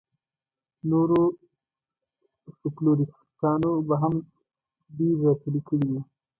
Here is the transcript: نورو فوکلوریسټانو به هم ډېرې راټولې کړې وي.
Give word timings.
نورو 0.89 1.21
فوکلوریسټانو 2.59 3.71
به 3.87 3.95
هم 4.01 4.13
ډېرې 4.95 5.21
راټولې 5.25 5.61
کړې 5.67 5.87
وي. 5.91 6.01